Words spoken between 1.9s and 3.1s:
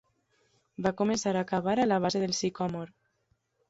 la base del sicòmor.